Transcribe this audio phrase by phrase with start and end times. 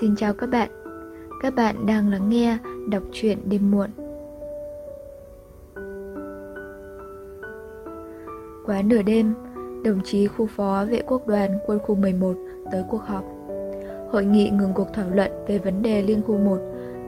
[0.00, 0.70] Xin chào các bạn.
[1.42, 2.58] Các bạn đang lắng nghe
[2.88, 3.90] đọc truyện đêm muộn.
[8.66, 9.34] Quá nửa đêm,
[9.84, 12.34] đồng chí khu phó vệ quốc đoàn quân khu 11
[12.72, 13.24] tới cuộc họp.
[14.10, 16.58] Hội nghị ngừng cuộc thảo luận về vấn đề liên khu 1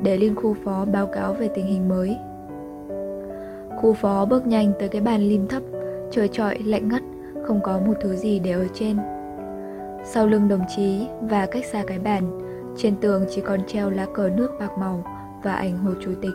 [0.02, 2.16] để liên khu phó báo cáo về tình hình mới.
[3.76, 5.62] Khu phó bước nhanh tới cái bàn lim thấp,
[6.10, 7.02] trời trọi lạnh ngắt,
[7.46, 8.96] không có một thứ gì để ở trên.
[10.04, 14.06] Sau lưng đồng chí và cách xa cái bàn, trên tường chỉ còn treo lá
[14.14, 15.04] cờ nước bạc màu
[15.42, 16.34] và ảnh Hồ Chủ tịch.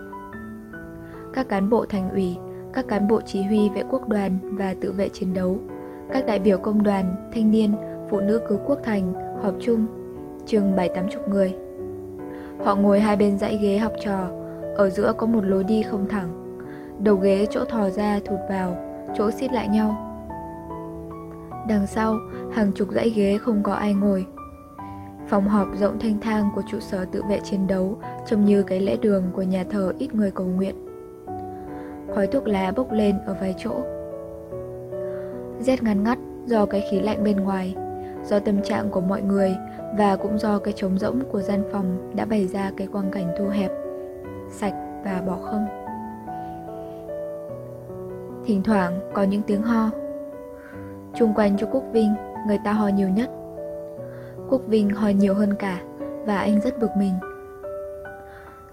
[1.34, 2.38] Các cán bộ thành ủy,
[2.73, 5.60] các cán bộ chỉ huy vệ quốc đoàn và tự vệ chiến đấu,
[6.13, 7.76] các đại biểu công đoàn, thanh niên,
[8.10, 9.13] phụ nữ cứu quốc thành
[9.44, 9.86] họp chung,
[10.46, 11.55] chừng bảy tám chục người.
[12.63, 14.30] Họ ngồi hai bên dãy ghế học trò,
[14.76, 16.58] ở giữa có một lối đi không thẳng.
[16.99, 18.77] Đầu ghế chỗ thò ra thụt vào,
[19.18, 20.02] chỗ xít lại nhau.
[21.68, 22.16] Đằng sau,
[22.52, 24.26] hàng chục dãy ghế không có ai ngồi.
[25.28, 28.80] Phòng họp rộng thanh thang của trụ sở tự vệ chiến đấu trông như cái
[28.80, 30.76] lễ đường của nhà thờ ít người cầu nguyện.
[32.16, 33.72] Khói thuốc lá bốc lên ở vài chỗ.
[35.60, 37.76] Rét ngắn ngắt do cái khí lạnh bên ngoài,
[38.24, 39.55] do tâm trạng của mọi người
[39.98, 43.27] và cũng do cái trống rỗng của gian phòng đã bày ra cái quang cảnh
[43.40, 43.71] thu hẹp,
[44.52, 44.74] sạch
[45.05, 45.66] và bỏ không.
[48.46, 49.90] Thỉnh thoảng có những tiếng ho.
[51.16, 52.14] Trung quanh cho Quốc Vinh,
[52.48, 53.30] người ta ho nhiều nhất.
[54.49, 55.82] Quốc Vinh ho nhiều hơn cả
[56.26, 57.13] và anh rất bực mình.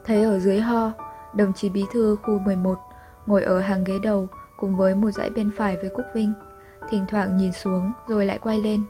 [0.05, 0.93] Thấy ở dưới ho,
[1.35, 2.79] đồng chí bí thư khu 11
[3.27, 6.33] ngồi ở hàng ghế đầu cùng với một dãy bên phải với Quốc Vinh,
[6.91, 8.83] thỉnh thoảng nhìn xuống rồi lại quay lên.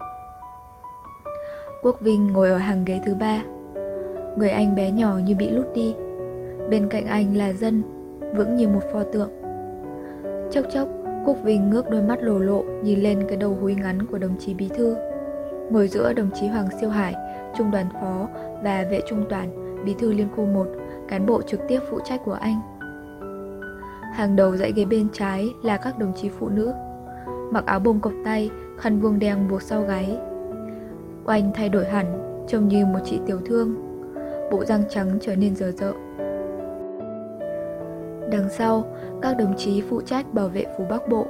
[1.83, 3.43] Quốc Vinh ngồi ở hàng ghế thứ ba.
[4.37, 5.95] Người anh bé nhỏ như bị lút đi.
[6.71, 7.83] Bên cạnh anh là dân,
[8.37, 9.31] vững như một pho tượng.
[10.51, 10.89] Chốc chốc,
[11.27, 14.37] Quốc Vinh ngước đôi mắt lồ lộ nhìn lên cái đầu húi ngắn của đồng
[14.39, 14.97] chí bí thư.
[15.73, 17.15] Ngồi giữa đồng chí Hoàng Siêu Hải,
[17.59, 18.29] trung đoàn phó
[18.63, 19.49] và vệ trung toàn,
[19.85, 20.67] bí thư liên khu 1,
[21.09, 22.61] cán bộ trực tiếp phụ trách của anh.
[24.13, 26.73] Hàng đầu dãy ghế bên trái là các đồng chí phụ nữ,
[27.51, 30.19] mặc áo bông cộc tay, khăn vuông đen buộc sau gáy.
[31.25, 33.75] Oanh thay đổi hẳn, trông như một chị tiểu thương,
[34.51, 35.93] bộ răng trắng trở nên dở dợ.
[38.31, 38.85] Đằng sau,
[39.23, 41.27] các đồng chí phụ trách bảo vệ phủ Bắc Bộ,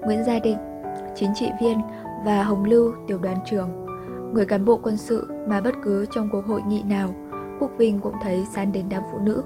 [0.00, 0.58] Nguyễn Gia Định,
[1.14, 1.78] chính trị viên
[2.24, 3.87] và Hồng Lưu, tiểu đoàn trưởng,
[4.38, 7.08] người cán bộ quân sự mà bất cứ trong cuộc hội nghị nào,
[7.60, 9.42] Quốc Vinh cũng thấy sán đến đám phụ nữ.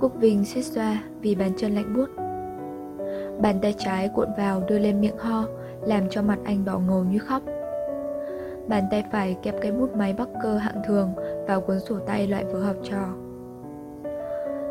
[0.00, 2.08] Quốc Vinh suýt xoa vì bàn chân lạnh buốt.
[3.42, 5.44] Bàn tay trái cuộn vào đưa lên miệng ho,
[5.82, 7.42] làm cho mặt anh đỏ ngầu như khóc.
[8.68, 11.12] Bàn tay phải kẹp cái bút máy bắc cơ hạng thường
[11.48, 13.06] vào cuốn sổ tay loại vừa học trò.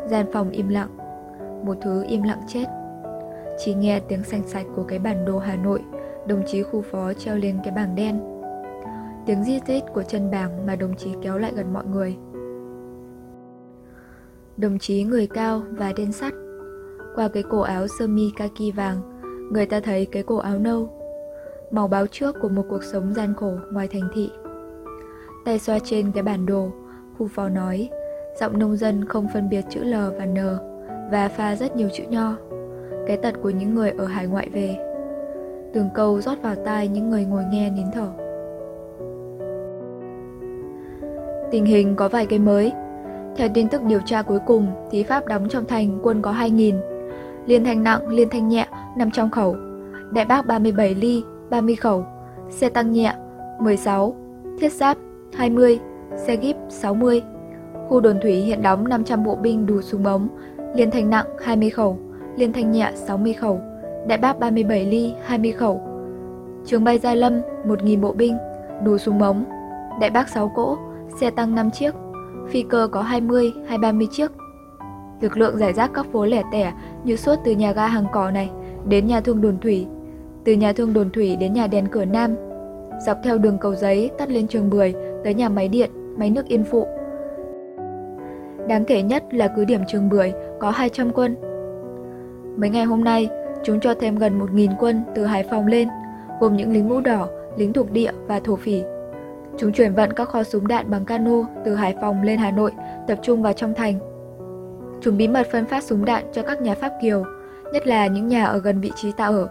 [0.06, 0.96] Gian phòng im lặng,
[1.64, 2.64] một thứ im lặng chết.
[3.58, 5.82] Chỉ nghe tiếng xanh sạch của cái bản đồ Hà Nội,
[6.26, 8.35] đồng chí khu phó treo lên cái bảng đen.
[9.26, 12.16] Tiếng di tết của chân bảng mà đồng chí kéo lại gần mọi người.
[14.56, 16.32] Đồng chí người cao và đen sắt.
[17.14, 19.20] Qua cái cổ áo sơ mi kaki vàng,
[19.52, 20.88] người ta thấy cái cổ áo nâu.
[21.70, 24.30] Màu báo trước của một cuộc sống gian khổ ngoài thành thị.
[25.44, 26.70] Tay xoa trên cái bản đồ,
[27.18, 27.90] khu phó nói,
[28.40, 30.36] giọng nông dân không phân biệt chữ L và N
[31.10, 32.36] và pha rất nhiều chữ nho.
[33.06, 34.76] Cái tật của những người ở hải ngoại về.
[35.74, 38.25] Từng câu rót vào tai những người ngồi nghe nín thở.
[41.50, 42.72] Tình hình có vài cái mới.
[43.36, 46.74] Theo tin tức điều tra cuối cùng thì Pháp đóng trong thành quân có 2.000.
[47.46, 49.56] Liên thanh nặng, liên thanh nhẹ 500 khẩu.
[50.12, 52.06] Đại bác 37 ly, 30 khẩu.
[52.50, 53.14] Xe tăng nhẹ
[53.60, 54.14] 16,
[54.60, 54.96] thiết giáp
[55.34, 55.78] 20,
[56.16, 57.22] xe gíp 60.
[57.88, 60.28] Khu đồn thủy hiện đóng 500 bộ binh đủ súng ống,
[60.74, 61.98] liên thanh nặng 20 khẩu,
[62.36, 63.60] liên thanh nhẹ 60 khẩu,
[64.08, 65.80] đại bác 37 ly 20 khẩu.
[66.64, 68.36] Trường bay Gia Lâm 1.000 bộ binh,
[68.84, 69.44] đủ súng ống,
[70.00, 70.78] đại bác 6 cỗ,
[71.20, 71.94] xe tăng 5 chiếc,
[72.48, 74.32] phi cơ có 20 hay 30 chiếc.
[75.20, 76.72] Lực lượng giải rác các phố lẻ tẻ
[77.04, 78.50] như suốt từ nhà ga hàng cỏ này
[78.88, 79.86] đến nhà thương đồn thủy,
[80.44, 82.36] từ nhà thương đồn thủy đến nhà đèn cửa Nam,
[83.06, 84.94] dọc theo đường cầu giấy tắt lên trường Bưởi
[85.24, 86.86] tới nhà máy điện, máy nước Yên Phụ.
[88.68, 91.36] Đáng kể nhất là cứ điểm trường Bưởi có 200 quân.
[92.56, 93.28] Mấy ngày hôm nay,
[93.64, 95.88] chúng cho thêm gần 1.000 quân từ Hải Phòng lên,
[96.40, 98.82] gồm những lính mũ đỏ, lính thuộc địa và thổ phỉ.
[99.58, 102.72] Chúng chuyển vận các kho súng đạn bằng cano từ Hải Phòng lên Hà Nội,
[103.06, 103.98] tập trung vào trong thành.
[105.00, 107.24] Chúng bí mật phân phát súng đạn cho các nhà Pháp Kiều,
[107.72, 109.48] nhất là những nhà ở gần vị trí ta ở.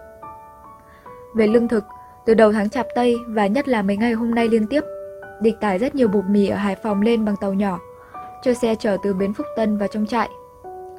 [1.35, 1.83] Về lương thực,
[2.25, 4.83] từ đầu tháng chạp Tây và nhất là mấy ngày hôm nay liên tiếp,
[5.41, 7.79] địch tải rất nhiều bột mì ở Hải Phòng lên bằng tàu nhỏ,
[8.43, 10.29] cho xe chở từ bến Phúc Tân vào trong trại.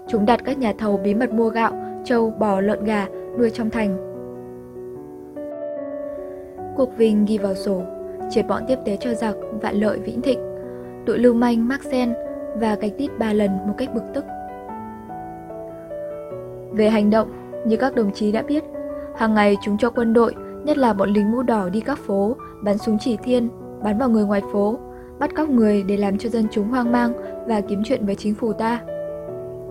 [0.08, 1.72] Chúng đặt các nhà thầu bí mật mua gạo,
[2.04, 3.06] trâu, bò, lợn gà
[3.38, 3.96] nuôi trong thành.
[6.76, 7.82] Cuộc Vinh ghi vào sổ,
[8.30, 10.40] triệt bọn tiếp tế cho giặc, vạn lợi vĩnh thịnh.
[11.06, 12.14] tụi lưu manh Maxen
[12.56, 14.24] và gạch tít ba lần một cách bực tức.
[16.72, 17.28] Về hành động,
[17.66, 18.64] như các đồng chí đã biết,
[19.16, 20.34] hàng ngày chúng cho quân đội,
[20.64, 23.48] nhất là bọn lính mũ đỏ đi các phố, bắn súng chỉ thiên,
[23.82, 24.78] bắn vào người ngoài phố,
[25.18, 27.12] bắt cóc người để làm cho dân chúng hoang mang
[27.46, 28.80] và kiếm chuyện với chính phủ ta.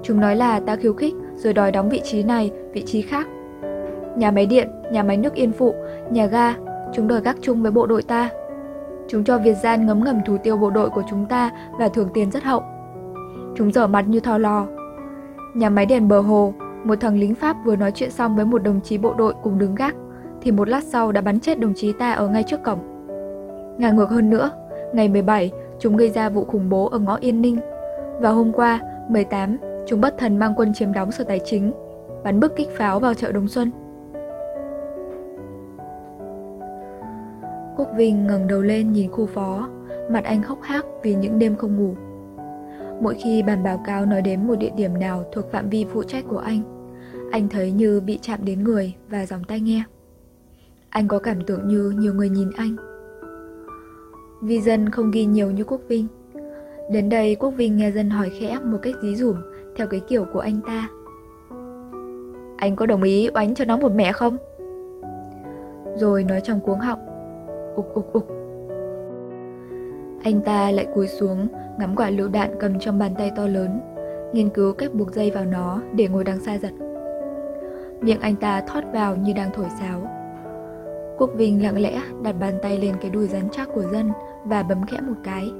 [0.03, 3.27] Chúng nói là ta khiêu khích rồi đòi đóng vị trí này, vị trí khác.
[4.17, 5.73] Nhà máy điện, nhà máy nước Yên Phụ,
[6.11, 6.55] nhà ga,
[6.93, 8.29] chúng đòi gác chung với bộ đội ta.
[9.07, 12.09] Chúng cho Việt gian ngấm ngầm thủ tiêu bộ đội của chúng ta và thưởng
[12.13, 12.63] tiền rất hậu.
[13.55, 14.65] Chúng dở mặt như thò lò.
[15.53, 16.53] Nhà máy đèn bờ hồ,
[16.83, 19.57] một thằng lính Pháp vừa nói chuyện xong với một đồng chí bộ đội cùng
[19.57, 19.95] đứng gác,
[20.41, 22.79] thì một lát sau đã bắn chết đồng chí ta ở ngay trước cổng.
[23.77, 24.51] Ngang ngược hơn nữa,
[24.93, 27.59] ngày 17, chúng gây ra vụ khủng bố ở ngõ Yên Ninh.
[28.19, 28.79] Và hôm qua,
[29.09, 29.57] 18,
[29.87, 31.71] chúng bất thần mang quân chiếm đóng sở tài chính,
[32.23, 33.71] bắn bức kích pháo vào chợ Đồng Xuân.
[37.77, 39.69] Quốc Vinh ngẩng đầu lên nhìn khu phó,
[40.11, 41.95] mặt anh hốc hác vì những đêm không ngủ.
[43.01, 46.03] Mỗi khi bản báo cáo nói đến một địa điểm nào thuộc phạm vi phụ
[46.03, 46.61] trách của anh,
[47.31, 49.83] anh thấy như bị chạm đến người và dòng tai nghe.
[50.89, 52.75] Anh có cảm tưởng như nhiều người nhìn anh.
[54.41, 56.07] Vì dân không ghi nhiều như Quốc Vinh.
[56.91, 59.35] Đến đây Quốc Vinh nghe dân hỏi khẽ một cách dí dủm
[59.75, 60.89] theo cái kiểu của anh ta.
[62.57, 64.37] Anh có đồng ý oánh cho nó một mẹ không?
[65.95, 67.04] Rồi nói trong cuống họng.
[67.75, 68.27] Ục ục ục.
[70.23, 71.47] Anh ta lại cúi xuống,
[71.79, 73.81] ngắm quả lựu đạn cầm trong bàn tay to lớn,
[74.33, 76.71] nghiên cứu cách buộc dây vào nó để ngồi đằng xa giật.
[78.01, 80.07] Miệng anh ta thoát vào như đang thổi sáo.
[81.17, 84.11] Quốc Vinh lặng lẽ đặt bàn tay lên cái đùi rắn chắc của dân
[84.45, 85.51] và bấm khẽ một cái.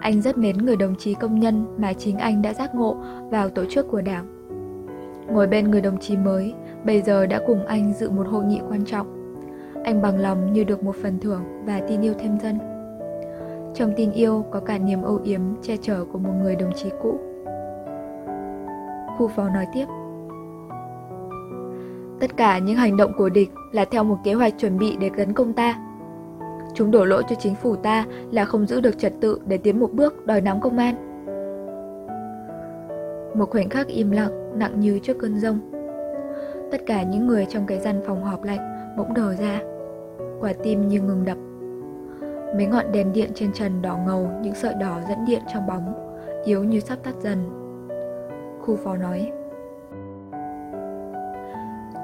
[0.00, 2.96] Anh rất mến người đồng chí công nhân mà chính anh đã giác ngộ
[3.30, 4.26] vào tổ chức của đảng.
[5.28, 8.60] Ngồi bên người đồng chí mới, bây giờ đã cùng anh dự một hội nghị
[8.68, 9.23] quan trọng.
[9.84, 12.58] Anh bằng lòng như được một phần thưởng và tin yêu thêm dân.
[13.74, 16.90] Trong tin yêu có cả niềm âu yếm che chở của một người đồng chí
[17.02, 17.18] cũ.
[19.18, 19.84] Khu phó nói tiếp.
[22.20, 25.10] Tất cả những hành động của địch là theo một kế hoạch chuẩn bị để
[25.16, 25.80] tấn công ta.
[26.74, 29.80] Chúng đổ lỗi cho chính phủ ta là không giữ được trật tự để tiến
[29.80, 30.94] một bước đòi nắm công an.
[33.38, 35.58] Một khoảnh khắc im lặng, nặng như trước cơn rông.
[36.72, 39.60] Tất cả những người trong cái gian phòng họp lạnh bỗng đờ ra.
[40.44, 41.36] Quả tim như ngừng đập.
[42.56, 45.94] Mấy ngọn đèn điện trên trần đỏ ngầu những sợi đỏ dẫn điện trong bóng,
[46.44, 47.38] yếu như sắp tắt dần.
[48.62, 49.32] Khu phó nói.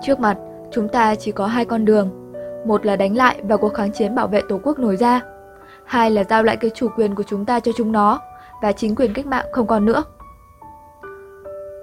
[0.03, 0.39] Trước mặt,
[0.71, 2.33] chúng ta chỉ có hai con đường.
[2.67, 5.21] Một là đánh lại và cuộc kháng chiến bảo vệ Tổ quốc nổi ra.
[5.85, 8.21] Hai là giao lại cái chủ quyền của chúng ta cho chúng nó
[8.63, 10.05] và chính quyền cách mạng không còn nữa.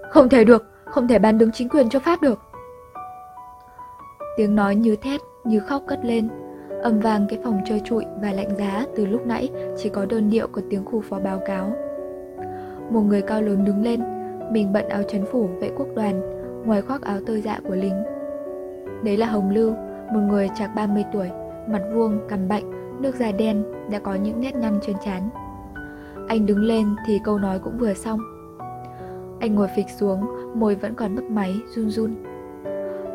[0.10, 2.40] Không thể được, không thể bán đứng chính quyền cho Pháp được.
[4.38, 6.30] Tiếng nói như thét, như khóc cất lên.
[6.88, 10.30] Âm vang cái phòng trơ trụi và lạnh giá từ lúc nãy chỉ có đơn
[10.30, 11.76] điệu của tiếng khu phó báo cáo.
[12.90, 14.00] Một người cao lớn đứng lên,
[14.52, 16.22] mình bận áo chấn phủ vệ quốc đoàn,
[16.66, 18.04] ngoài khoác áo tơi dạ của lính.
[19.04, 19.74] Đấy là Hồng Lưu,
[20.14, 21.30] một người chạc 30 tuổi,
[21.70, 22.66] mặt vuông, cằm bệnh,
[23.02, 25.30] nước da đen, đã có những nét nhăn trên trán.
[26.28, 28.20] Anh đứng lên thì câu nói cũng vừa xong.
[29.40, 30.26] Anh ngồi phịch xuống,
[30.56, 32.16] môi vẫn còn mấp máy, run run.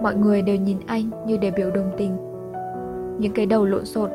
[0.02, 2.31] Mọi người đều nhìn anh như để biểu đồng tình.
[3.22, 4.10] Những cái đầu lộn xộn,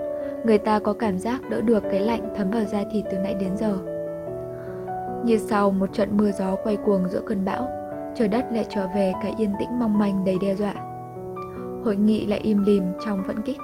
[0.45, 3.33] người ta có cảm giác đỡ được cái lạnh thấm vào da thịt từ nãy
[3.33, 3.77] đến giờ.
[5.25, 7.67] Như sau một trận mưa gió quay cuồng giữa cơn bão,
[8.15, 10.73] trời đất lại trở về cái yên tĩnh mong manh đầy đe dọa.
[11.85, 13.57] Hội nghị lại im lìm trong vẫn kích.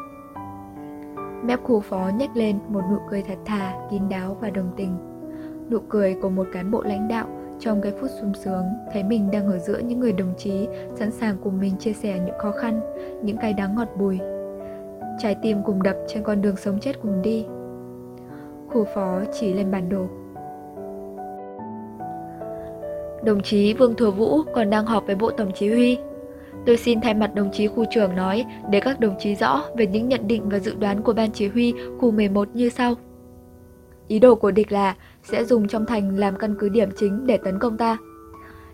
[1.43, 4.97] Mép khu phó nhếch lên một nụ cười thật thà, kín đáo và đồng tình.
[5.69, 7.27] Nụ cười của một cán bộ lãnh đạo
[7.59, 11.11] trong cái phút sung sướng thấy mình đang ở giữa những người đồng chí sẵn
[11.11, 12.81] sàng cùng mình chia sẻ những khó khăn,
[13.23, 14.19] những cái đắng ngọt bùi.
[15.19, 17.45] Trái tim cùng đập trên con đường sống chết cùng đi.
[18.67, 20.07] Khu phó chỉ lên bản đồ.
[23.25, 25.97] Đồng chí Vương Thừa Vũ còn đang họp với Bộ Tổng Chỉ huy.
[26.65, 29.87] Tôi xin thay mặt đồng chí khu trưởng nói để các đồng chí rõ về
[29.87, 32.95] những nhận định và dự đoán của Ban Chỉ huy khu 11 như sau.
[34.07, 37.37] Ý đồ của địch là sẽ dùng trong thành làm căn cứ điểm chính để
[37.37, 37.97] tấn công ta.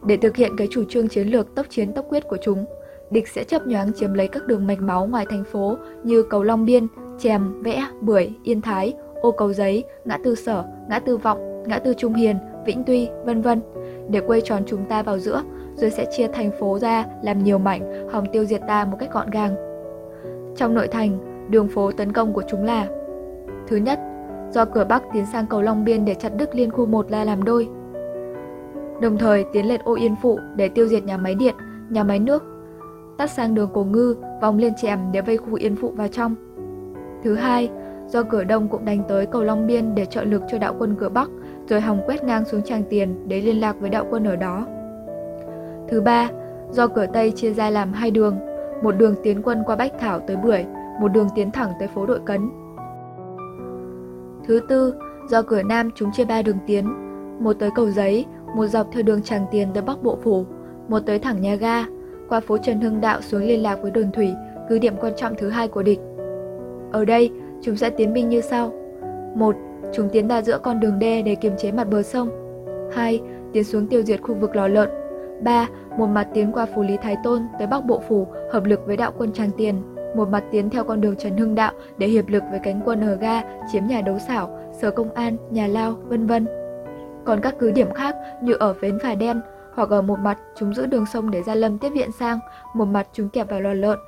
[0.06, 2.66] Để thực hiện cái chủ trương chiến lược tốc chiến tốc quyết của chúng,
[3.12, 6.44] địch sẽ chấp nhoáng chiếm lấy các đường mạch máu ngoài thành phố như cầu
[6.44, 6.88] Long Biên,
[7.20, 11.80] Chèm, Vẽ, Bưởi, Yên Thái, ô cầu giấy, ngã tư sở, ngã tư vọng, ngã
[11.80, 12.36] tư Trung Hiền,
[12.66, 13.62] Vĩnh Tuy, vân vân
[14.10, 15.44] để quay tròn chúng ta vào giữa,
[15.76, 19.14] rồi sẽ chia thành phố ra làm nhiều mảnh, hòng tiêu diệt ta một cách
[19.14, 19.56] gọn gàng.
[20.56, 21.18] Trong nội thành,
[21.52, 22.88] đường phố tấn công của chúng là
[23.68, 24.00] Thứ nhất,
[24.52, 27.24] do cửa Bắc tiến sang cầu Long Biên để chặt đứt liên khu 1 la
[27.24, 27.70] làm đôi.
[29.02, 31.56] Đồng thời tiến lên ô Yên Phụ để tiêu diệt nhà máy điện,
[31.90, 32.44] nhà máy nước,
[33.20, 36.36] tắt sang đường Cổ Ngư, vòng lên chèm để vây khu Yên Phụ vào trong.
[37.24, 37.70] Thứ hai,
[38.08, 40.96] do cửa Đông cũng đánh tới cầu Long Biên để trợ lực cho đạo quân
[41.00, 41.30] cửa Bắc,
[41.70, 44.68] rồi hòng quét ngang xuống Tràng Tiền để liên lạc với đạo quân ở đó.
[45.88, 46.30] Thứ ba,
[46.72, 48.40] do cửa Tây chia ra làm hai đường,
[48.84, 50.66] một đường tiến quân qua Bách Thảo tới Bưởi,
[51.02, 52.50] một đường tiến thẳng tới phố Đội Cấn.
[54.48, 54.94] Thứ tư,
[55.30, 56.94] do cửa Nam chúng chia ba đường tiến,
[57.44, 60.46] một tới cầu giấy, một dọc theo đường Tràng Tiền tới Bắc Bộ Phủ,
[60.88, 61.86] một tới thẳng nhà ga,
[62.30, 64.34] qua phố Trần Hưng Đạo xuống liên lạc với đồn thủy,
[64.70, 66.00] cứ điểm quan trọng thứ hai của địch.
[66.92, 67.32] Ở đây,
[67.62, 68.74] chúng sẽ tiến binh như sau.
[69.36, 69.56] một
[69.94, 72.30] Chúng tiến ra giữa con đường đê để kiềm chế mặt bờ sông.
[72.94, 73.22] 2.
[73.54, 74.90] Tiến xuống tiêu diệt khu vực lò lợn.
[75.42, 75.68] 3.
[75.98, 78.98] Một mặt tiến qua phủ Lý Thái Tôn tới Bắc Bộ Phủ hợp lực với
[78.98, 79.82] đạo quân Tràng Tiền.
[80.16, 83.02] Một mặt tiến theo con đường Trần Hưng Đạo để hiệp lực với cánh quân
[83.02, 86.48] ở ga chiếm nhà đấu xảo, sở công an, nhà lao, vân vân.
[87.26, 89.42] Còn các cứ điểm khác như ở Vến Phà Đen
[89.80, 92.40] hoặc ở một mặt chúng giữ đường sông để Gia Lâm tiếp viện sang,
[92.74, 94.00] một mặt chúng kẹp vào lò lợn.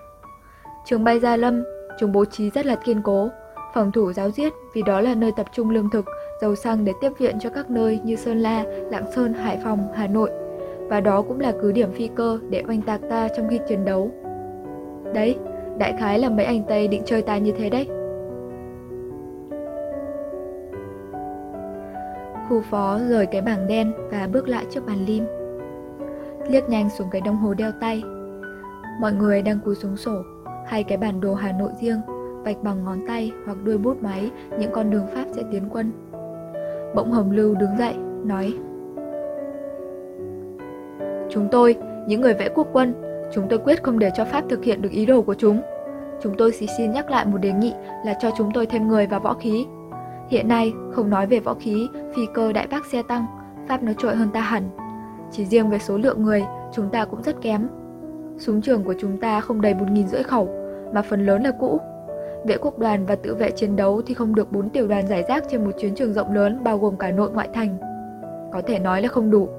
[0.86, 1.64] Trường bay Gia Lâm,
[2.00, 3.30] chúng bố trí rất là kiên cố,
[3.74, 6.06] phòng thủ giáo diết vì đó là nơi tập trung lương thực,
[6.42, 9.88] dầu xăng để tiếp viện cho các nơi như Sơn La, Lạng Sơn, Hải Phòng,
[9.94, 10.30] Hà Nội.
[10.90, 13.86] Và đó cũng là cứ điểm phi cơ để oanh tạc ta trong khi chiến
[13.86, 14.12] đấu.
[15.14, 15.36] Đấy,
[15.78, 17.88] đại khái là mấy anh Tây định chơi ta như thế đấy.
[22.50, 25.41] Khu phó rời cái bảng đen và bước lại trước bàn lim.
[26.48, 28.04] Liếc nhanh xuống cái đồng hồ đeo tay.
[29.00, 30.24] Mọi người đang cúi xuống sổ,
[30.66, 32.02] hay cái bản đồ Hà Nội riêng
[32.44, 35.92] vạch bằng ngón tay hoặc đuôi bút máy những con đường Pháp sẽ tiến quân.
[36.96, 38.54] Bỗng Hồng Lưu đứng dậy, nói
[41.30, 41.76] Chúng tôi,
[42.08, 42.94] những người vẽ quốc quân,
[43.34, 45.62] chúng tôi quyết không để cho Pháp thực hiện được ý đồ của chúng.
[46.22, 47.74] Chúng tôi chỉ xin nhắc lại một đề nghị
[48.06, 49.66] là cho chúng tôi thêm người và võ khí.
[50.30, 53.26] Hiện nay, không nói về võ khí, phi cơ đại bác xe tăng,
[53.68, 54.70] Pháp nó trội hơn ta hẳn.
[55.32, 57.68] Chỉ riêng về số lượng người, chúng ta cũng rất kém.
[58.38, 60.50] Súng trường của chúng ta không đầy một nghìn rưỡi khẩu,
[60.94, 61.80] mà phần lớn là cũ,
[62.44, 65.24] Vệ quốc đoàn và tự vệ chiến đấu thì không được bốn tiểu đoàn giải
[65.28, 67.78] rác trên một chiến trường rộng lớn bao gồm cả nội ngoại thành.
[68.54, 69.50] Có thể nói là không đủ.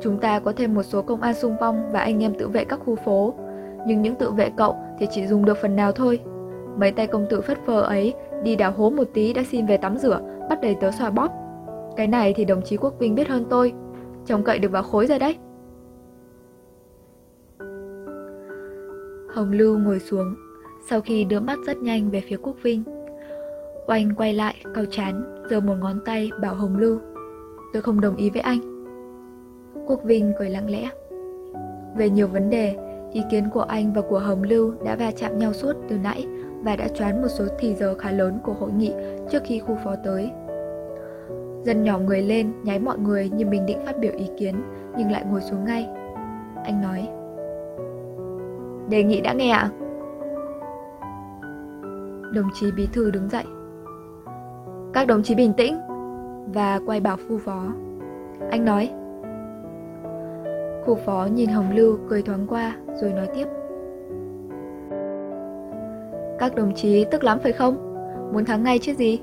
[0.00, 2.64] Chúng ta có thêm một số công an sung phong và anh em tự vệ
[2.64, 3.34] các khu phố,
[3.86, 6.20] nhưng những tự vệ cậu thì chỉ dùng được phần nào thôi.
[6.76, 9.76] Mấy tay công tử phất phơ ấy đi đào hố một tí đã xin về
[9.76, 11.32] tắm rửa, bắt đầy tớ xoa bóp.
[11.96, 13.72] Cái này thì đồng chí Quốc Vinh biết hơn tôi,
[14.26, 15.36] trông cậy được vào khối rồi đấy.
[19.34, 20.34] Hồng Lưu ngồi xuống,
[20.88, 22.82] sau khi đưa mắt rất nhanh về phía Quốc Vinh.
[23.86, 26.98] Oanh quay lại, cau chán, giơ một ngón tay bảo Hồng Lưu.
[27.72, 28.60] Tôi không đồng ý với anh.
[29.86, 30.90] Quốc Vinh cười lặng lẽ.
[31.96, 32.76] Về nhiều vấn đề,
[33.12, 36.26] ý kiến của anh và của Hồng Lưu đã va chạm nhau suốt từ nãy
[36.64, 38.92] và đã choán một số thì giờ khá lớn của hội nghị
[39.30, 40.30] trước khi khu phó tới.
[41.64, 44.62] Dân nhỏ người lên, nháy mọi người như mình định phát biểu ý kiến,
[44.98, 45.88] nhưng lại ngồi xuống ngay.
[46.64, 47.08] Anh nói.
[48.88, 49.70] Đề nghị đã nghe ạ?
[49.72, 49.82] À?
[52.32, 53.44] Đồng chí bí thư đứng dậy
[54.92, 55.78] Các đồng chí bình tĩnh
[56.54, 57.64] Và quay bảo phu phó
[58.50, 58.90] Anh nói
[60.84, 63.46] Khu phó nhìn Hồng Lưu cười thoáng qua Rồi nói tiếp
[66.38, 67.76] Các đồng chí tức lắm phải không
[68.32, 69.20] Muốn thắng ngay chứ gì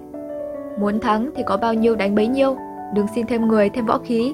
[0.80, 2.58] Muốn thắng thì có bao nhiêu đánh bấy nhiêu
[2.94, 4.34] Đừng xin thêm người thêm võ khí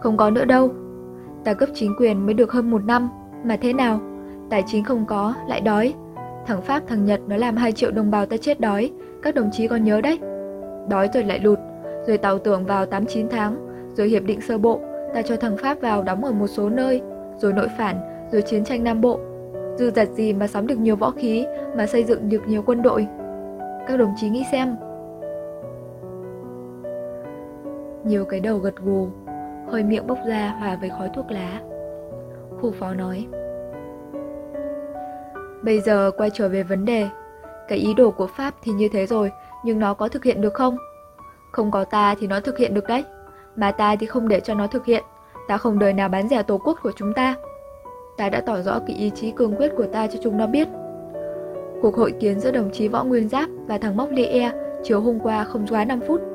[0.00, 0.70] Không có nữa đâu
[1.44, 3.08] Ta cấp chính quyền mới được hơn một năm
[3.44, 4.00] Mà thế nào
[4.50, 5.94] Tài chính không có, lại đói
[6.46, 8.90] Thằng Pháp thằng Nhật nó làm 2 triệu đồng bào ta chết đói,
[9.22, 10.18] các đồng chí còn nhớ đấy.
[10.88, 11.58] Đói rồi lại lụt,
[12.06, 13.56] rồi tàu tưởng vào 8-9 tháng,
[13.94, 14.80] rồi hiệp định sơ bộ,
[15.14, 17.02] ta cho thằng Pháp vào đóng ở một số nơi,
[17.38, 17.96] rồi nội phản,
[18.32, 19.20] rồi chiến tranh Nam Bộ.
[19.78, 22.82] Dư dật gì mà sắm được nhiều võ khí, mà xây dựng được nhiều quân
[22.82, 23.06] đội.
[23.88, 24.76] Các đồng chí nghĩ xem.
[28.04, 29.08] Nhiều cái đầu gật gù,
[29.68, 31.60] hơi miệng bốc ra hòa với khói thuốc lá.
[32.60, 33.26] Khu phó nói.
[35.62, 37.06] Bây giờ quay trở về vấn đề.
[37.68, 39.30] Cái ý đồ của Pháp thì như thế rồi,
[39.64, 40.76] nhưng nó có thực hiện được không?
[41.52, 43.04] Không có ta thì nó thực hiện được đấy.
[43.56, 45.04] Mà ta thì không để cho nó thực hiện.
[45.48, 47.34] Ta không đời nào bán rẻ tổ quốc của chúng ta.
[48.16, 50.68] Ta đã tỏ rõ cái ý chí cương quyết của ta cho chúng nó biết.
[51.82, 55.00] Cuộc hội kiến giữa đồng chí Võ Nguyên Giáp và thằng Móc Lê E chiều
[55.00, 56.33] hôm qua không quá 5 phút.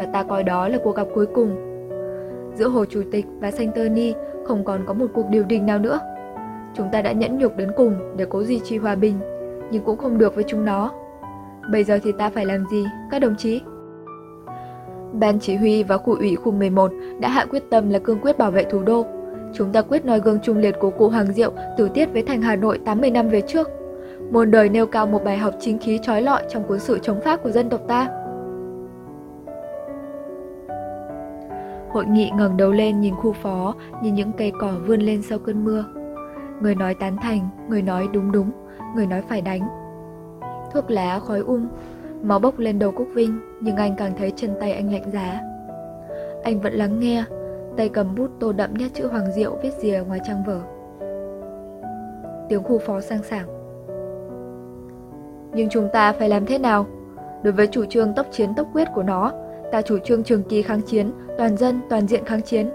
[0.00, 1.56] Và ta coi đó là cuộc gặp cuối cùng.
[2.54, 4.14] Giữa Hồ Chủ tịch và Saint Tony
[4.46, 6.00] không còn có một cuộc điều đình nào nữa.
[6.74, 9.20] Chúng ta đã nhẫn nhục đến cùng để cố duy trì hòa bình,
[9.70, 10.92] nhưng cũng không được với chúng nó.
[11.72, 13.60] Bây giờ thì ta phải làm gì, các đồng chí?
[15.12, 18.38] Ban chỉ huy và khu ủy khu 11 đã hạ quyết tâm là cương quyết
[18.38, 19.06] bảo vệ thủ đô.
[19.54, 22.42] Chúng ta quyết noi gương trung liệt của cụ Hoàng Diệu tử tiết với thành
[22.42, 23.68] Hà Nội 80 năm về trước.
[24.30, 27.20] Muôn đời nêu cao một bài học chính khí trói lọi trong cuốn sự chống
[27.24, 28.08] Pháp của dân tộc ta.
[31.92, 35.38] Hội nghị ngẩng đầu lên nhìn khu phó, nhìn những cây cỏ vươn lên sau
[35.38, 35.84] cơn mưa.
[36.62, 38.50] Người nói tán thành, người nói đúng đúng,
[38.96, 39.68] người nói phải đánh.
[40.72, 41.68] Thuốc lá khói um,
[42.22, 45.40] Máu bốc lên đầu Cúc Vinh, nhưng anh càng thấy chân tay anh lạnh giá.
[46.44, 47.24] Anh vẫn lắng nghe,
[47.76, 50.60] tay cầm bút tô đậm nét chữ Hoàng Diệu viết rìa ngoài trang vở.
[52.48, 53.46] Tiếng khu phó sang sảng.
[55.54, 56.86] Nhưng chúng ta phải làm thế nào?
[57.42, 59.32] Đối với chủ trương tốc chiến tốc quyết của nó,
[59.72, 62.70] ta chủ trương trường kỳ kháng chiến, toàn dân, toàn diện kháng chiến.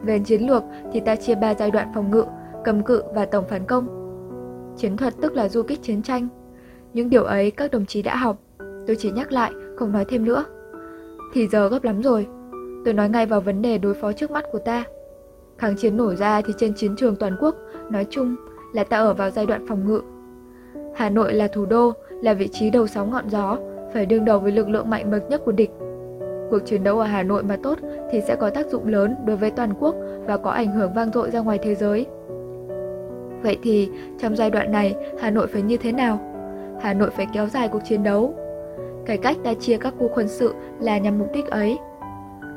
[0.00, 0.62] Về chiến lược
[0.92, 2.24] thì ta chia ba giai đoạn phòng ngự,
[2.64, 3.86] cầm cự và tổng phản công.
[4.76, 6.28] Chiến thuật tức là du kích chiến tranh.
[6.92, 8.36] Những điều ấy các đồng chí đã học,
[8.86, 10.44] tôi chỉ nhắc lại, không nói thêm nữa.
[11.32, 12.26] Thì giờ gấp lắm rồi,
[12.84, 14.84] tôi nói ngay vào vấn đề đối phó trước mắt của ta.
[15.58, 17.56] Kháng chiến nổ ra thì trên chiến trường toàn quốc,
[17.90, 18.36] nói chung
[18.74, 20.00] là ta ở vào giai đoạn phòng ngự.
[20.94, 23.58] Hà Nội là thủ đô, là vị trí đầu sóng ngọn gió,
[23.94, 25.70] phải đương đầu với lực lượng mạnh bậc nhất của địch.
[26.50, 27.78] Cuộc chiến đấu ở Hà Nội mà tốt
[28.10, 29.94] thì sẽ có tác dụng lớn đối với toàn quốc
[30.26, 32.06] và có ảnh hưởng vang dội ra ngoài thế giới.
[33.42, 33.88] Vậy thì
[34.20, 36.18] trong giai đoạn này Hà Nội phải như thế nào?
[36.80, 38.34] Hà Nội phải kéo dài cuộc chiến đấu.
[39.06, 41.78] Cải cách đã chia các khu quân sự là nhằm mục đích ấy.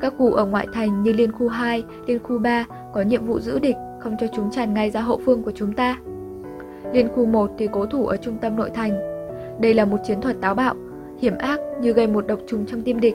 [0.00, 3.40] Các khu ở ngoại thành như Liên khu 2, Liên khu 3 có nhiệm vụ
[3.40, 5.98] giữ địch, không cho chúng tràn ngay ra hậu phương của chúng ta.
[6.92, 8.90] Liên khu 1 thì cố thủ ở trung tâm nội thành.
[9.60, 10.74] Đây là một chiến thuật táo bạo,
[11.18, 13.14] hiểm ác như gây một độc trùng trong tim địch.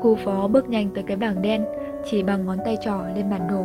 [0.00, 1.64] Khu phó bước nhanh tới cái bảng đen,
[2.04, 3.64] chỉ bằng ngón tay trỏ lên bản đồ.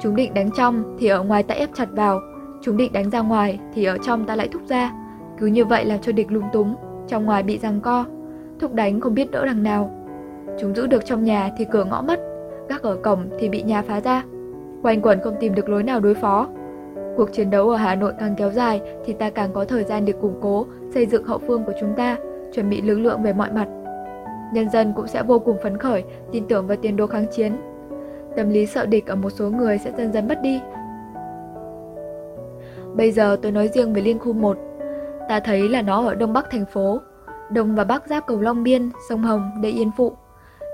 [0.00, 2.20] Chúng định đánh trong thì ở ngoài ta ép chặt vào,
[2.62, 4.92] chúng định đánh ra ngoài thì ở trong ta lại thúc ra.
[5.38, 6.74] Cứ như vậy làm cho địch lung túng,
[7.08, 8.04] trong ngoài bị giằng co,
[8.60, 9.90] thúc đánh không biết đỡ đằng nào.
[10.60, 12.20] Chúng giữ được trong nhà thì cửa ngõ mất,
[12.68, 14.22] gác ở cổng thì bị nhà phá ra.
[14.82, 16.48] Quanh quẩn không tìm được lối nào đối phó.
[17.16, 20.04] Cuộc chiến đấu ở Hà Nội càng kéo dài thì ta càng có thời gian
[20.04, 22.16] để củng cố, xây dựng hậu phương của chúng ta,
[22.54, 23.68] chuẩn bị lực lượng về mọi mặt.
[24.54, 27.52] Nhân dân cũng sẽ vô cùng phấn khởi, tin tưởng vào tiền đồ kháng chiến.
[28.36, 30.60] Tâm lý sợ địch ở một số người sẽ dần dần mất đi.
[32.94, 34.58] Bây giờ tôi nói riêng về Liên khu 1.
[35.28, 37.00] Ta thấy là nó ở đông bắc thành phố,
[37.50, 40.12] đông và bắc giáp cầu Long Biên, sông Hồng, Đệ Yên Phụ,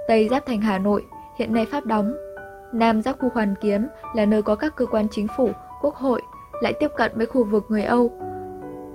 [0.08, 1.04] tây giáp thành Hà Nội,
[1.38, 2.12] hiện nay Pháp đóng.
[2.72, 5.48] Nam giáp khu Hoàn Kiếm là nơi có các cơ quan chính phủ,
[5.82, 6.22] quốc hội,
[6.62, 8.10] lại tiếp cận với khu vực người Âu.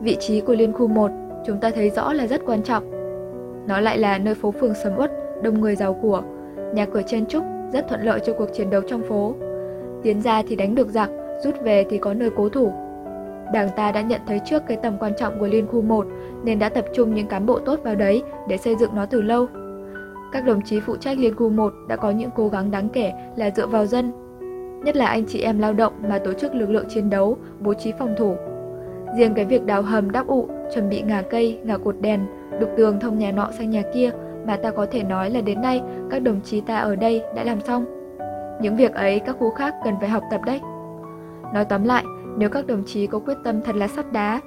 [0.02, 1.12] Vị trí của Liên khu 1
[1.46, 2.95] chúng ta thấy rõ là rất quan trọng.
[3.68, 5.12] Nó lại là nơi phố phường sầm uất,
[5.44, 6.22] đông người giàu của,
[6.74, 9.36] nhà cửa chen trúc, rất thuận lợi cho cuộc chiến đấu trong phố.
[10.04, 11.10] Tiến ra thì đánh được giặc,
[11.44, 12.74] rút về thì có nơi cố thủ.
[13.54, 16.08] Đảng ta đã nhận thấy trước cái tầm quan trọng của Liên khu 1
[16.44, 19.22] nên đã tập trung những cán bộ tốt vào đấy để xây dựng nó từ
[19.22, 19.48] lâu.
[20.32, 23.14] Các đồng chí phụ trách Liên khu 1 đã có những cố gắng đáng kể
[23.36, 24.12] là dựa vào dân,
[24.84, 27.74] nhất là anh chị em lao động mà tổ chức lực lượng chiến đấu, bố
[27.74, 28.36] trí phòng thủ.
[29.18, 32.20] Riêng cái việc đào hầm đắp ụ, chuẩn bị ngả cây, ngả cột đèn,
[32.60, 34.12] đục tường thông nhà nọ sang nhà kia
[34.48, 37.44] mà ta có thể nói là đến nay các đồng chí ta ở đây đã
[37.44, 37.86] làm xong.
[38.62, 40.62] Những việc ấy các khu khác cần phải học tập đấy.
[41.54, 42.04] Nói tóm lại,
[42.38, 44.42] nếu các đồng chí có quyết tâm thật là sắt đá,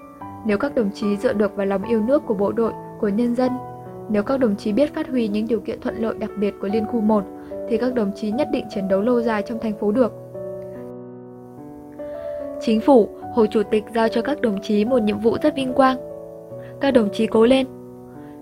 [0.47, 3.35] nếu các đồng chí dựa được vào lòng yêu nước của bộ đội, của nhân
[3.35, 3.53] dân,
[4.09, 6.69] nếu các đồng chí biết phát huy những điều kiện thuận lợi đặc biệt của
[6.69, 7.25] Liên khu 1,
[7.69, 10.13] thì các đồng chí nhất định chiến đấu lâu dài trong thành phố được.
[12.61, 15.73] Chính phủ, Hồ Chủ tịch giao cho các đồng chí một nhiệm vụ rất vinh
[15.73, 15.97] quang.
[16.81, 17.67] Các đồng chí cố lên!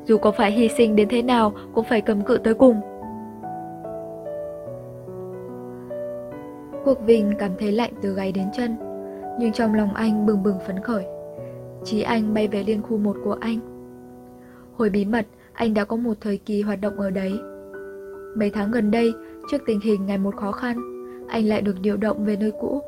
[0.06, 2.80] Dù có phải hy sinh đến thế nào cũng phải cầm cự tới cùng.
[6.84, 8.76] Quốc Vinh cảm thấy lạnh từ gáy đến chân,
[9.38, 11.04] nhưng trong lòng anh bừng bừng phấn khởi.
[11.84, 13.58] Chí anh bay về liên khu một của anh.
[14.76, 17.32] Hồi bí mật, anh đã có một thời kỳ hoạt động ở đấy.
[18.36, 19.12] Mấy tháng gần đây,
[19.50, 20.76] trước tình hình ngày một khó khăn,
[21.28, 22.82] anh lại được điều động về nơi cũ.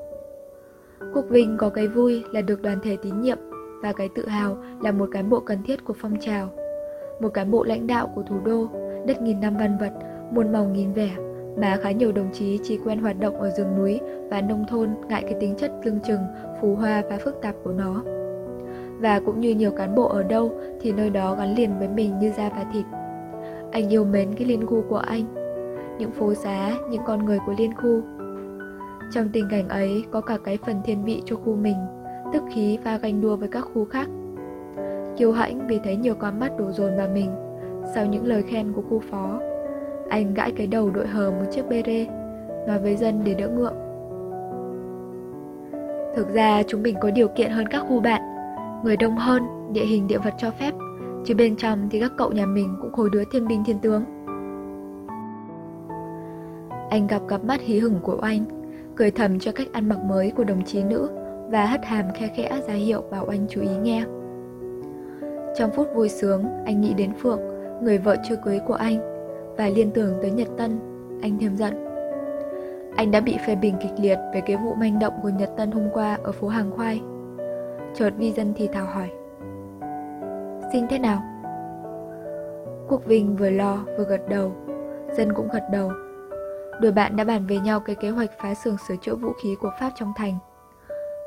[1.15, 3.39] Quốc Vinh có cái vui là được đoàn thể tín nhiệm
[3.83, 6.51] và cái tự hào là một cán bộ cần thiết của phong trào
[7.21, 8.67] một cán bộ lãnh đạo của thủ đô,
[9.07, 9.93] đất nghìn năm văn vật,
[10.31, 11.11] muôn màu nghìn vẻ,
[11.57, 14.01] mà khá nhiều đồng chí chỉ quen hoạt động ở rừng núi
[14.31, 16.21] và nông thôn ngại cái tính chất lưng chừng,
[16.61, 18.03] phù hoa và phức tạp của nó.
[19.01, 22.19] Và cũng như nhiều cán bộ ở đâu thì nơi đó gắn liền với mình
[22.19, 22.85] như da và thịt.
[23.73, 25.25] Anh yêu mến cái liên khu của anh,
[25.99, 28.01] những phố xá, những con người của liên khu.
[29.13, 31.77] Trong tình cảnh ấy có cả cái phần thiên vị cho khu mình,
[32.33, 34.09] tức khí và ganh đua với các khu khác
[35.19, 37.31] kiêu hãnh vì thấy nhiều con mắt đổ dồn vào mình
[37.95, 39.41] sau những lời khen của khu phó.
[40.09, 42.07] Anh gãi cái đầu đội hờ một chiếc bê rê,
[42.67, 43.75] nói với dân để đỡ ngượng.
[46.17, 48.23] Thực ra chúng mình có điều kiện hơn các khu bạn,
[48.85, 50.75] người đông hơn, địa hình địa vật cho phép,
[51.25, 54.05] chứ bên trong thì các cậu nhà mình cũng khối đứa thiên binh thiên tướng.
[56.91, 58.45] Anh gặp cặp mắt hí hửng của oanh,
[58.97, 61.11] cười thầm cho cách ăn mặc mới của đồng chí nữ
[61.51, 64.05] và hất hàm khe khẽ ra hiệu bảo oanh chú ý nghe.
[65.55, 67.41] Trong phút vui sướng, anh nghĩ đến Phượng,
[67.83, 68.99] người vợ chưa cưới của anh,
[69.57, 70.79] và liên tưởng tới Nhật Tân,
[71.23, 71.85] anh thêm giận.
[72.97, 75.71] Anh đã bị phê bình kịch liệt về cái vụ manh động của Nhật Tân
[75.71, 77.01] hôm qua ở phố Hàng Khoai.
[77.95, 79.11] chợt vi dân thì thào hỏi.
[80.73, 81.23] xin thế nào?
[82.89, 84.53] Quốc Vinh vừa lo vừa gật đầu,
[85.17, 85.93] dân cũng gật đầu.
[86.81, 89.57] Đôi bạn đã bàn về nhau cái kế hoạch phá xưởng sửa chữa vũ khí
[89.61, 90.35] của Pháp trong thành.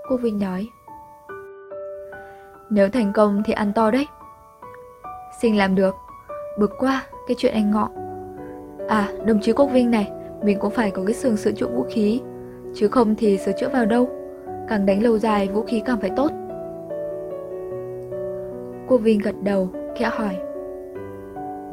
[0.10, 0.68] Quốc Vinh nói,
[2.74, 4.08] nếu thành công thì ăn to đấy.
[5.42, 5.96] xin làm được,
[6.60, 7.90] bực quá cái chuyện anh ngọ.
[8.88, 10.12] À, đồng chí Quốc Vinh này,
[10.44, 12.22] mình cũng phải có cái xưởng sửa chữa vũ khí,
[12.74, 14.10] chứ không thì sửa chữa vào đâu.
[14.68, 16.32] Càng đánh lâu dài vũ khí càng phải tốt.
[18.88, 20.38] Cô Vinh gật đầu, khẽ hỏi.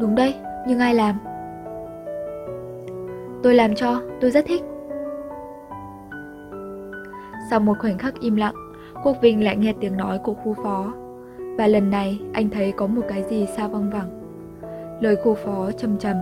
[0.00, 0.34] Đúng đấy,
[0.68, 1.18] nhưng ai làm?
[3.42, 4.62] Tôi làm cho, tôi rất thích.
[7.50, 8.54] Sau một khoảnh khắc im lặng,
[9.02, 10.92] Quốc Vinh lại nghe tiếng nói của khu phó.
[11.58, 14.11] Và lần này anh thấy có một cái gì xa văng vẳng.
[15.00, 16.16] Lời khu phó trầm trầm.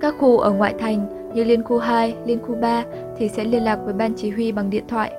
[0.00, 2.84] Các khu ở ngoại thành như Liên khu 2, Liên khu 3
[3.16, 5.12] thì sẽ liên lạc với ban chỉ huy bằng điện thoại.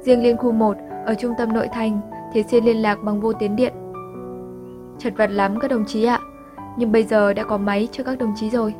[0.00, 0.76] Riêng Liên khu 1
[1.06, 2.00] ở trung tâm nội thành
[2.32, 3.72] thì xin liên lạc bằng vô tuyến điện.
[4.98, 6.20] Chật vật lắm các đồng chí ạ,
[6.78, 8.74] nhưng bây giờ đã có máy cho các đồng chí rồi.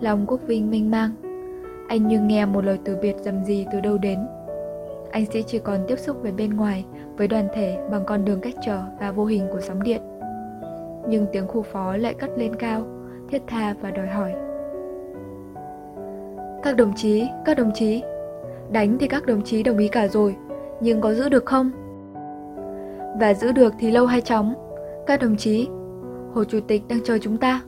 [0.00, 1.10] Lòng Quốc Vinh mênh mang,
[1.88, 4.18] anh như nghe một lời từ biệt dầm gì từ đâu đến.
[5.10, 6.84] Anh sẽ chỉ còn tiếp xúc với bên ngoài,
[7.16, 10.02] với đoàn thể bằng con đường cách trở và vô hình của sóng điện.
[11.08, 12.82] Nhưng tiếng khu phó lại cất lên cao,
[13.28, 14.32] thiết tha và đòi hỏi.
[16.62, 18.02] Các đồng chí, các đồng chí,
[18.70, 20.36] đánh thì các đồng chí đồng ý cả rồi,
[20.80, 21.70] nhưng có giữ được không?
[23.20, 24.54] Và giữ được thì lâu hay chóng?
[25.06, 25.68] Các đồng chí,
[26.34, 27.60] Hồ Chủ tịch đang chờ chúng ta.